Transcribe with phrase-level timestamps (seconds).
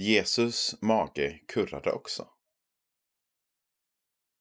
[0.00, 2.28] Jesus mage kurrade också.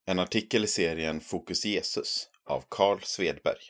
[0.06, 3.62] En artikel i serien Fokus Jesus av Carl Svedberg.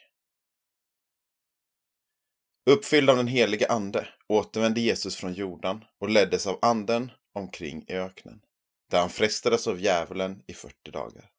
[2.69, 7.93] Uppfylld av den helige ande återvände Jesus från Jordan och leddes av anden omkring i
[7.93, 8.41] öknen,
[8.89, 11.31] där han frestades av djävulen i 40 dagar.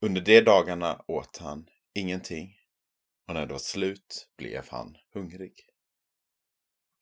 [0.00, 2.56] Under de dagarna åt han ingenting
[3.28, 5.73] och när det var slut blev han hungrig.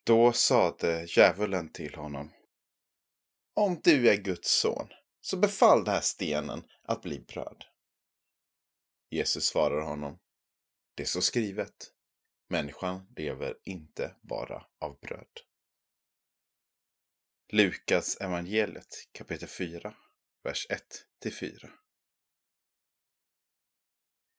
[0.05, 2.33] Då sade djävulen till honom.
[3.55, 4.89] Om du är Guds son,
[5.21, 7.65] så befall den här stenen att bli bröd.
[9.11, 10.19] Jesus svarar honom.
[10.95, 11.93] Det är så skrivet.
[12.49, 15.41] Människan lever inte bara av bröd.
[17.53, 19.95] Lukas evangeliet kapitel 4,
[20.45, 20.67] vers
[21.25, 21.71] 1-4.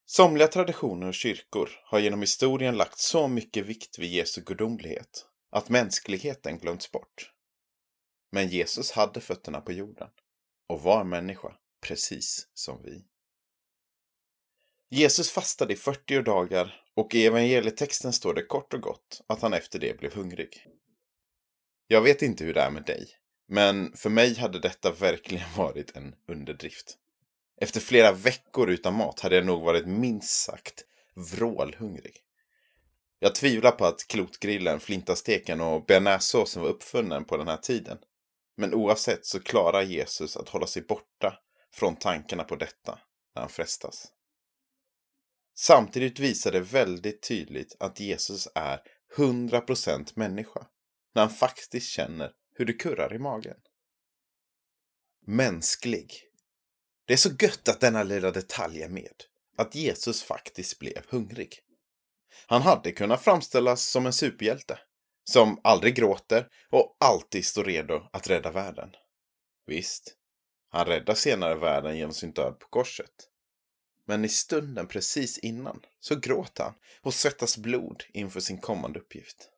[0.05, 5.69] Somliga traditioner och kyrkor har genom historien lagt så mycket vikt vid Jesu gudomlighet att
[5.69, 7.31] mänskligheten glömts bort.
[8.31, 10.09] Men Jesus hade fötterna på jorden
[10.67, 13.05] och var människa, precis som vi.
[14.89, 19.53] Jesus fastade i 40 dagar och i evangelietexten står det kort och gott att han
[19.53, 20.67] efter det blev hungrig.
[21.87, 23.09] Jag vet inte hur det är med dig,
[23.47, 26.97] men för mig hade detta verkligen varit en underdrift.
[27.61, 32.23] Efter flera veckor utan mat hade jag nog varit minst sagt vrålhungrig.
[33.23, 37.97] Jag tvivlar på att klotgrillen, flintasteken och bearnaisesåsen var uppfunnen på den här tiden.
[38.57, 41.39] Men oavsett så klarar Jesus att hålla sig borta
[41.73, 42.99] från tankarna på detta
[43.35, 44.07] när han frestas.
[45.55, 48.79] Samtidigt visar det väldigt tydligt att Jesus är
[49.15, 50.67] 100% människa
[51.15, 53.57] när han faktiskt känner hur det kurrar i magen.
[55.25, 56.13] Mänsklig.
[57.05, 59.23] Det är så gött att denna lilla detalj är med.
[59.57, 61.59] Att Jesus faktiskt blev hungrig.
[62.47, 64.79] Han hade kunnat framställas som en superhjälte.
[65.23, 68.89] Som aldrig gråter och alltid står redo att rädda världen.
[69.65, 70.15] Visst,
[70.69, 73.29] han räddar senare världen genom sin död på korset.
[74.05, 79.49] Men i stunden precis innan så gråter han och svettas blod inför sin kommande uppgift.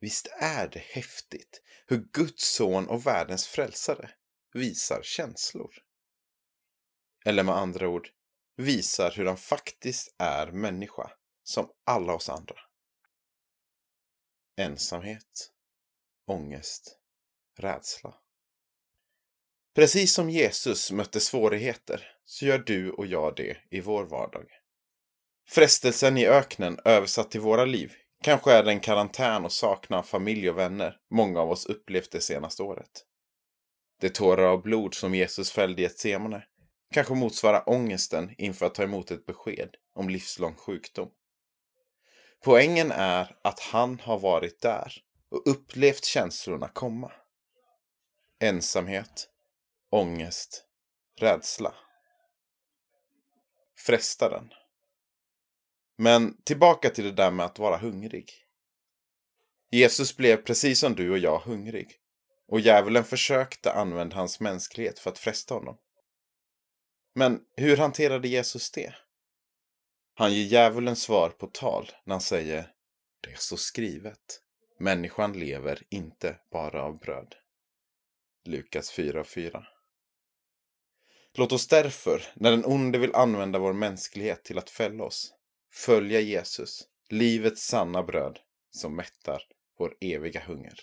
[0.00, 4.10] Visst är det häftigt hur Guds son och världens frälsare
[4.52, 5.74] visar känslor.
[7.24, 8.08] Eller med andra ord,
[8.56, 11.10] visar hur han faktiskt är människa
[11.42, 12.56] som alla oss andra.
[14.56, 15.52] Ensamhet,
[16.26, 16.98] ångest,
[17.58, 18.14] rädsla.
[19.74, 24.46] Precis som Jesus mötte svårigheter så gör du och jag det i vår vardag.
[25.48, 27.92] Frestelsen i öknen översatt till våra liv
[28.22, 32.20] kanske är den karantän och saknad av familj och vänner många av oss upplevt det
[32.20, 33.06] senaste året.
[34.00, 36.46] Det tårar av blod som Jesus fällde i ett semane
[36.92, 41.10] kanske motsvarar ångesten inför att ta emot ett besked om livslång sjukdom.
[42.44, 44.92] Poängen är att han har varit där
[45.30, 47.12] och upplevt känslorna komma.
[48.40, 49.28] Ensamhet,
[49.90, 50.64] ångest,
[51.20, 51.74] rädsla.
[53.78, 54.52] Frestaren.
[55.96, 58.32] Men tillbaka till det där med att vara hungrig.
[59.70, 61.98] Jesus blev precis som du och jag hungrig.
[62.48, 65.78] Och djävulen försökte använda hans mänsklighet för att fresta honom.
[67.14, 68.94] Men hur hanterade Jesus det?
[70.22, 72.72] Han ger djävulen svar på tal när han säger
[73.20, 74.40] Det är så skrivet.
[74.78, 77.34] Människan lever inte bara av bröd.
[78.44, 79.64] Lukas 4.4
[81.34, 85.34] Låt oss därför, när den onde vill använda vår mänsklighet till att fälla oss,
[85.72, 88.38] följa Jesus, livets sanna bröd,
[88.70, 89.42] som mättar
[89.78, 90.80] vår eviga hunger.